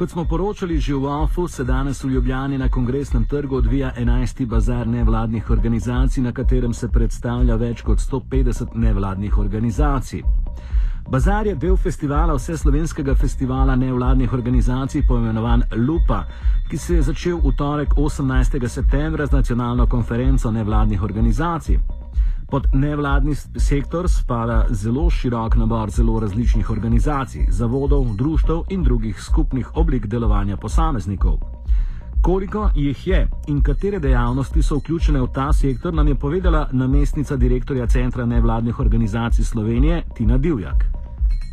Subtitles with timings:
[0.00, 4.46] Kot smo poročali že v OFU, se danes v Ljubljani na kongresnem trgu odvija 11.
[4.46, 10.22] bazar nevladnih organizacij, na katerem se predstavlja več kot 150 nevladnih organizacij.
[11.10, 16.24] Bazar je del festivala Vseslovenskega festivala nevladnih organizacij, poimenovan Lupa,
[16.70, 18.68] ki se je začel v torek 18.
[18.68, 21.99] septembra z nacionalno konferenco nevladnih organizacij.
[22.50, 29.76] Pod nevladni sektor spada zelo širok nabor zelo različnih organizacij, zavodov, društv in drugih skupnih
[29.76, 31.38] oblik delovanja posameznikov.
[32.22, 37.36] Koliko jih je in katere dejavnosti so vključene v ta sektor, nam je povedala namestnica
[37.36, 40.99] direktorja Centra nevladnih organizacij Slovenije Tina Divjak.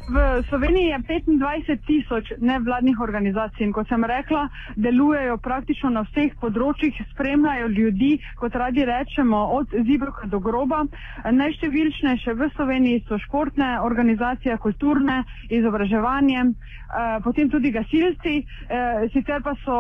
[0.07, 4.45] V Sloveniji je 25 tisoč nevladnih organizacij in kot sem rekla,
[4.79, 10.85] delujejo praktično na vseh področjih, spremljajo ljudi, kot radi rečemo, od zibroka do groba.
[11.27, 19.57] Najštevilčnejše v Sloveniji so športne organizacije, kulturne, izobraževanje, eh, potem tudi gasilci, eh, sicer pa
[19.65, 19.76] so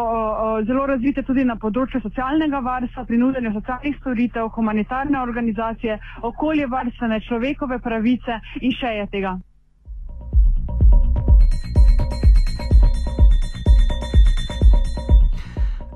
[0.67, 7.79] zelo razvite tudi na področju socialnega varstva, pri nudenju socialnih storitev, humanitarne organizacije, okoljevarstvene, človekove
[7.79, 9.39] pravice in še je tega.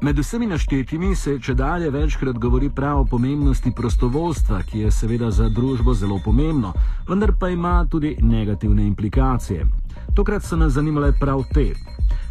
[0.03, 5.29] Med vsemi naštetimi se če dalje večkrat govori prav o pomembnosti prostovoljstva, ki je seveda
[5.31, 6.71] za družbo zelo pomembno,
[7.09, 9.67] vendar pa ima tudi negativne implikacije.
[10.15, 11.67] Tokrat so nas zanimale prav te.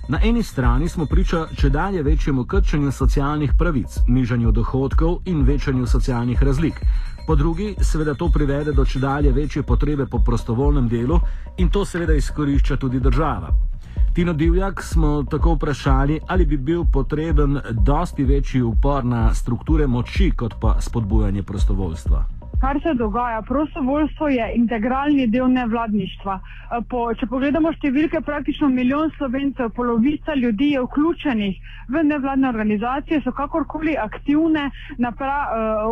[0.08, 5.86] Na eni strani smo priča če dalje večjemu krčenju socialnih pravic, nižanju dohodkov in večanju
[5.86, 6.82] socialnih razlik.
[7.26, 11.20] Po drugi, seveda to privede do če dalje večje potrebe po prostovoljnem delu
[11.58, 13.69] in to seveda izkorišča tudi država.
[14.14, 20.30] Tino Divjak smo tako vprašali, ali bi bil potreben dosti večji upor na strukture moči,
[20.36, 23.42] kot pa spodbujanje prostovoljstva kar se dogaja.
[23.42, 26.40] Prostovoljstvo je integralni del nevladništva.
[26.40, 31.56] Eh, po, če pogledamo številke, praktično milijon slovencev, polovica ljudi je vključenih
[31.90, 34.70] v nevladne organizacije, so kakorkoli aktivne,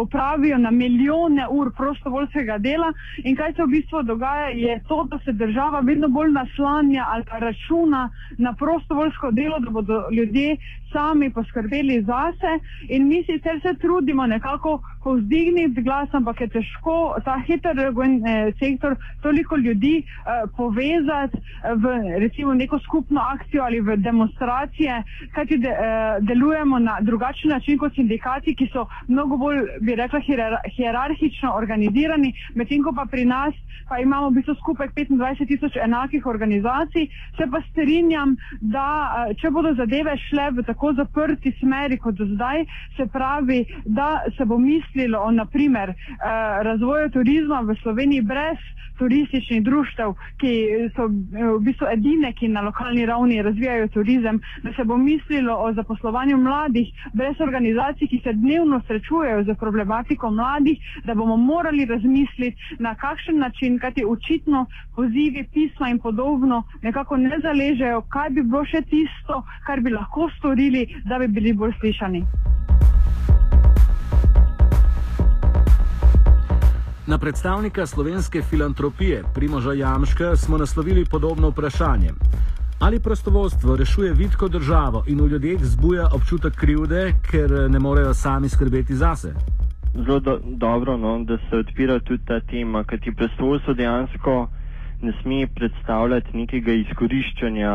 [0.02, 2.92] upravijo na milijone ur prostovoljskega dela.
[3.24, 7.24] In kaj se v bistvu dogaja, je to, da se država vedno bolj naslanja ali
[7.30, 10.56] pa računa na prostovoljsko delo, da bodo ljudje
[10.92, 12.52] sami poskrbeli zase.
[12.88, 18.96] In mi sicer se trudimo nekako povzdigniti glas, ampak je težko ta heterogen eh, sektor
[19.22, 25.02] toliko ljudi eh, povezati eh, v recimo neko skupno akcijo ali v demonstracije,
[25.34, 30.20] kajti de, eh, delujemo na drugačen način kot sindikati, ki so mnogo bolj, bi rekla,
[30.76, 33.54] hierarhično organizirani, medtem ko pa pri nas
[33.88, 37.08] pa imamo v bistvu skupaj 25 tisoč enakih organizacij.
[37.36, 38.86] Se pa strinjam, da
[39.28, 42.64] eh, če bodo zadeve šle v tako zaprti smeri kot do zdaj,
[42.96, 45.96] se pravi, da se bo mislilo o naprimer eh,
[46.62, 48.58] razvoju turizma v Sloveniji brez
[48.98, 50.52] turističnih društev, ki
[50.96, 55.54] so eh, v bistvu edine, ki na lokalni ravni razvijajo turizem, da se bo mislilo
[55.64, 61.84] o zaposlovanju mladih brez organizacij, ki se dnevno srečujejo z problematiko mladih, da bomo morali
[61.84, 64.66] razmisliti, na kakšen način, kajti očitno
[64.96, 70.30] pozivi, pisma in podobno nekako ne zaležejo, kaj bi bilo še tisto, kar bi lahko
[70.38, 72.24] storili, da bi bili bolj slišani.
[77.08, 82.10] Na predstavnika slovenske filantropije Primoža Jamška smo naslovili podobno vprašanje.
[82.80, 88.48] Ali prostovoljstvo rešuje vidko državo in v ljudeh zbuja občutek krivde, ker ne morejo sami
[88.48, 89.32] skrbeti zase?
[89.94, 94.48] Zelo do, dobro, no, da se odpira tudi ta tema, ker ti prostovoljstvo dejansko
[95.02, 97.72] ne sme predstavljati nekega izkoriščanja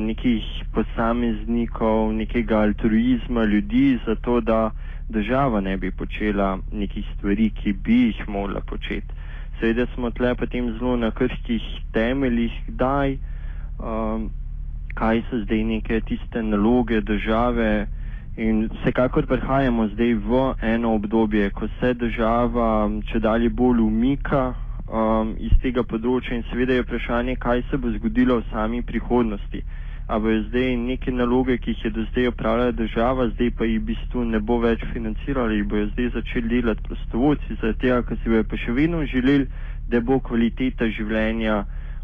[0.00, 4.70] nekih posameznikov, nekega altruizma ljudi, zato da
[5.08, 9.14] država ne bi počela nekih stvari, ki bi jih morala početi.
[9.60, 13.18] Seveda smo tle potem zelo na krških temeljih, kdaj,
[13.78, 14.30] um,
[14.94, 17.86] kaj so zdaj neke tiste naloge države
[18.36, 24.54] in vsekakor prihajamo zdaj v eno obdobje, ko se država če dalje bolj umika
[24.88, 29.64] um, iz tega področja in seveda je vprašanje, kaj se bo zgodilo v sami prihodnosti
[30.08, 33.80] a bojo zdaj neke naloge, ki jih je do zdaj upravljala država, zdaj pa jih
[33.80, 38.16] v bistvu ne bo več financirala in bojo zdaj začeli delati prostovoljci, zaradi tega, ker
[38.22, 39.46] si bojo pa še vedno želeli,
[39.88, 41.58] da bo kvaliteta življenja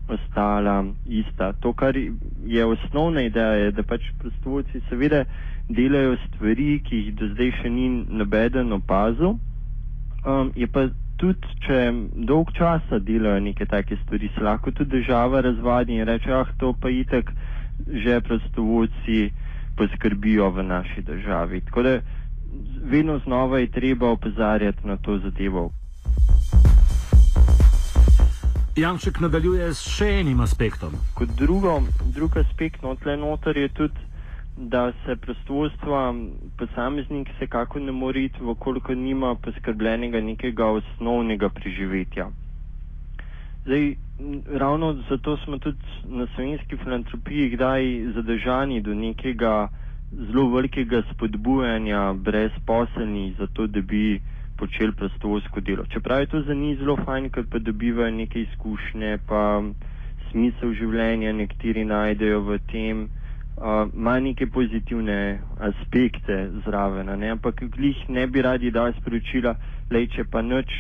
[0.08, 0.74] ostala
[1.08, 1.52] ista.
[1.64, 5.24] To, kar je osnovna ideja, je, da pač prostovoljci seveda
[5.68, 7.88] delajo stvari, ki jih do zdaj še ni
[8.20, 9.38] nobeden opazil.
[10.28, 11.78] Um, je pa tudi, če
[12.26, 16.72] dolg časa delajo neke take stvari, se lahko tudi država razvadi in reče, ah, to
[16.72, 17.30] pa itek
[17.88, 19.30] že prostovoljci
[19.76, 21.60] poskrbijo v naši državi.
[21.60, 21.94] Tako da
[22.84, 25.70] vedno znova je treba opozarjati na to zadevo.
[28.76, 30.94] Janček nadaljuje s še enim aspektom.
[31.14, 31.76] Kot drugo,
[32.14, 34.06] drug aspekt no, tle noter je tudi,
[34.56, 36.14] da se prostovoljstva
[36.58, 42.28] posameznik vsekako ne more iti, vkoliko nima poskrbljenega nekega osnovnega preživetja.
[43.64, 43.94] Zdaj,
[44.54, 47.82] ravno zato smo tudi na slovenski filantropiji kdaj
[48.14, 49.68] zadržani do nekega
[50.12, 54.20] zelo velikega spodbujanja brezposelnih, zato da bi
[54.56, 55.84] počeli prostovoljsko delo.
[55.86, 59.62] Čeprav je to za njih zelo fajn, ker pa dobivajo neke izkušnje, pa
[60.30, 63.08] smisel življenja nekateri najdejo v tem,
[63.94, 67.30] ima uh, neke pozitivne aspekte zraven, ne?
[67.30, 69.54] ampak glih ne bi radi dali sporočila,
[69.90, 70.70] le če pa nič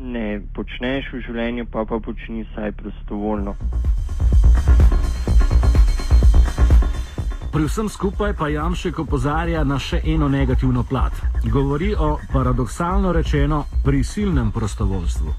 [0.00, 3.56] ne počneš v življenju, pa pa počni saj prostovoljno.
[7.52, 11.12] Pri vsem skupaj pa Jamšek opozarja na še eno negativno plat.
[11.52, 15.32] Govori o paradoksalno rečeno prisilnem prostovoljstvu.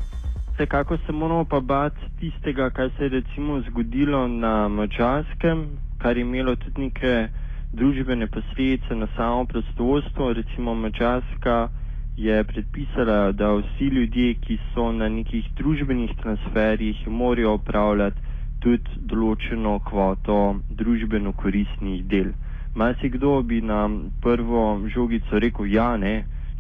[0.56, 6.22] Vsekako se moramo pa bati tistega, kar se je recimo zgodilo na Mačarskem, kar je
[6.22, 7.28] imelo tudi neke
[7.74, 10.34] družbene posledice na samo prostovoljstvo.
[10.34, 11.70] Recimo Mačarska
[12.18, 18.20] je predpisala, da vsi ljudje, ki so na nekih družbenih transferjih, morajo upravljati
[18.60, 20.38] tudi določeno kvoto
[20.70, 22.32] družbeno koristnih del.
[22.76, 24.64] Masi kdo bi nam prvo
[24.94, 26.16] žogico rekel, ja, ne,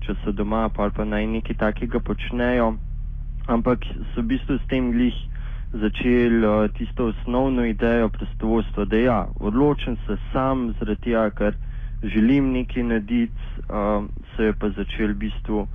[0.05, 2.69] če so doma, pa naj nekaj takega počnejo,
[3.47, 5.17] ampak so v bistvu s tem glih
[5.77, 11.53] začeli uh, tisto osnovno idejo prostovoljstva, da ja, odločen se sam zaradi tega, ker
[12.03, 13.33] želim nekaj narediti,
[13.69, 15.67] uh, se je pa začel v bistvu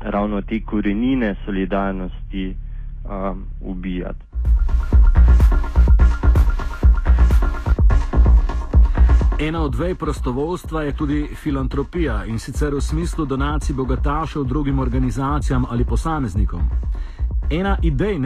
[0.00, 2.54] ravno te korenine solidarnosti
[3.04, 4.24] uh, ubijati.
[9.40, 15.64] Ena od vej prostovoljstva je tudi filantropija in sicer v smislu donacij bogatašev drugim organizacijam
[15.70, 16.60] ali posameznikom.
[17.50, 18.18] Ena idej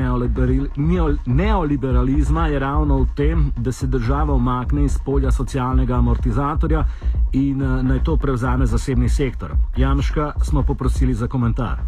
[1.27, 6.85] neoliberalizma je ravno v tem, da se država umakne iz polja socialnega amortizatorja
[7.33, 9.51] in eh, naj to prevzame zasebni sektor.
[9.77, 11.79] Jamška smo poprosili za komentar.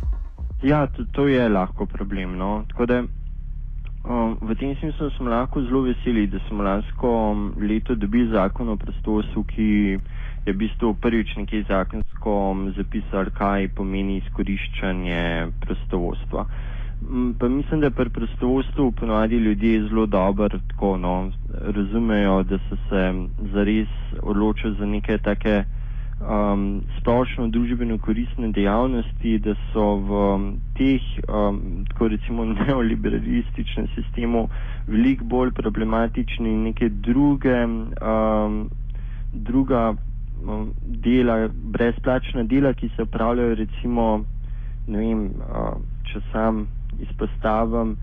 [0.62, 2.38] Ja, to, to je lahko problem.
[2.38, 2.64] No?
[4.08, 8.76] Um, v tem smislu smo lahko zelo veseli, da smo lansko leto dobili zakon o
[8.76, 9.68] prostovoljstvu, ki
[10.46, 16.46] je v bistvu prvič nekaj zakonsko zapisal, kaj pomeni izkoriščanje prostovoljstva.
[17.02, 22.76] Um, pa mislim, da pri prostovoljstvu ponovadi ljudje zelo dobro tako no, razumejo, da so
[22.88, 23.12] se
[23.52, 23.88] zares
[24.22, 25.64] odločili za neke take
[26.20, 30.46] um, splošno družbeno koristne dejavnosti, da so v um,
[30.78, 34.48] teh, um, tako recimo, neoliberalističnem sistemu
[34.86, 38.70] veliko bolj problematični neke druge, um,
[39.32, 44.24] druga um, dela, brezplačna dela, ki se upravljajo recimo,
[44.86, 45.76] ne vem, uh,
[46.06, 46.66] če sam
[47.00, 47.96] izpostavim,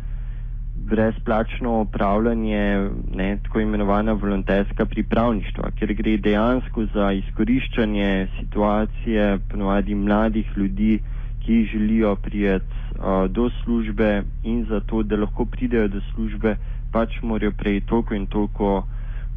[0.76, 10.52] brezplačno upravljanje, ne, tako imenovana volonterska pripravništva, ker gre dejansko za izkoriščanje situacije ponovadi mladih
[10.58, 11.00] ljudi,
[11.46, 12.84] ki želijo prijeti
[13.30, 16.56] do službe in za to, da lahko pridejo do službe,
[16.92, 18.88] pač morajo prej toliko in toliko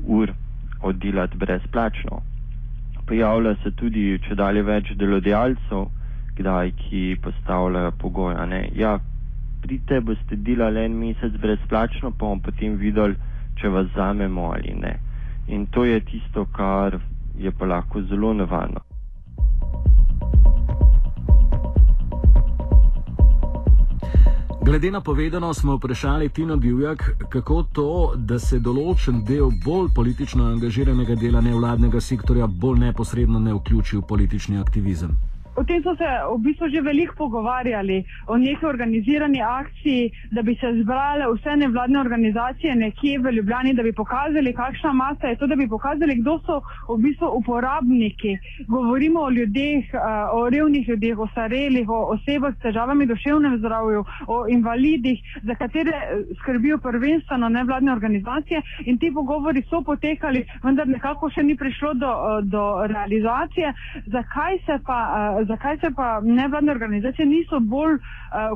[0.06, 0.32] ur
[0.82, 2.20] oddelati brezplačno.
[3.06, 5.86] Pojavlja se tudi, če dalje več delodajalcev,
[6.36, 8.70] kdaj, ki postavljajo pogoje.
[8.74, 8.98] Ja,
[9.66, 13.16] pridite, boste delali en mesec brezplačno, pa bomo potem videli,
[13.58, 14.98] če vas zamemo ali ne.
[15.48, 16.98] In to je tisto, kar
[17.38, 18.80] je pa lahko zelo nevarno.
[24.62, 30.44] Glede na povedano, smo vprašali Tino Divjak, kako to, da se določen del bolj politično
[30.44, 35.14] angažiranega dela nevladnega sektorja bolj neposredno ne vključi v politični aktivizem.
[35.56, 40.54] O tem so se v bistvu že veliko pogovarjali, o neki organizirani akciji, da bi
[40.60, 45.46] se zbrale vse nevladne organizacije nekje v Ljubljani, da bi pokazali, kakšna masa je to,
[45.46, 48.36] da bi pokazali, kdo so v bistvu uporabniki.
[48.68, 49.98] Govorimo o ljudeh, eh,
[50.32, 55.96] o revnih ljudeh, o starelih, o osebah s težavami duševnem zdravju, o invalidih, za katere
[55.96, 61.94] eh, skrbijo prvenstveno nevladne organizacije in ti pogovori so potekali, vendar nekako še ni prišlo
[61.94, 63.72] do, eh, do realizacije.
[64.06, 65.00] Zakaj se pa
[65.46, 68.00] zakaj se pa nevladne organizacije niso bolj uh,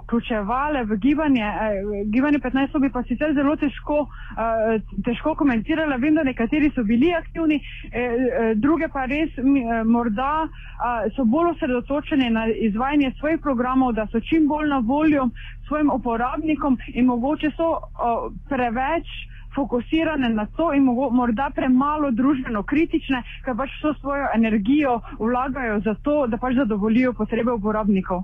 [0.02, 1.44] vključevale v gibanje?
[1.44, 5.96] Uh, gibanje 15 bi pa sicer zelo težko, uh, težko komentirala.
[5.96, 9.44] Vem, da nekateri so bili aktivni, uh, druge pa res uh,
[9.86, 15.28] morda uh, so bolj osredotočeni na izvajanje svojih programov, da so čim bolj na voljo
[15.68, 19.06] svojim uporabnikom in mogoče so uh, preveč
[19.54, 25.94] fokusirane na to in morda premalo družbeno kritične, ker pač vso svojo energijo vlagajo za
[26.02, 28.22] to, da pač zadovoljijo potrebe uporabnikov.